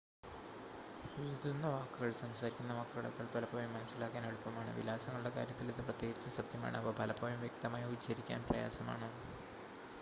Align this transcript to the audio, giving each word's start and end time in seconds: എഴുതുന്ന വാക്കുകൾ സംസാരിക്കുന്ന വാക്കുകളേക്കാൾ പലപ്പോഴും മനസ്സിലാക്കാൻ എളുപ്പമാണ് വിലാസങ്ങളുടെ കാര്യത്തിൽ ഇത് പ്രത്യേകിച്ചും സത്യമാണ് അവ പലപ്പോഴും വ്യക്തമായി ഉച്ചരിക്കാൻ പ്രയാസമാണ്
എഴുതുന്ന 1.17 1.65
വാക്കുകൾ 1.67 2.09
സംസാരിക്കുന്ന 2.21 2.77
വാക്കുകളേക്കാൾ 2.77 3.27
പലപ്പോഴും 3.33 3.75
മനസ്സിലാക്കാൻ 3.75 4.25
എളുപ്പമാണ് 4.25 4.71
വിലാസങ്ങളുടെ 4.77 5.31
കാര്യത്തിൽ 5.37 5.69
ഇത് 5.69 5.81
പ്രത്യേകിച്ചും 5.83 6.35
സത്യമാണ് 6.37 6.79
അവ 6.79 6.93
പലപ്പോഴും 6.99 7.39
വ്യക്തമായി 7.45 7.87
ഉച്ചരിക്കാൻ 7.93 8.41
പ്രയാസമാണ് 8.49 9.09